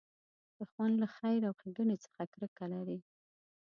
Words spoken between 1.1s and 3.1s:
خیر او ښېګڼې څخه کرکه لري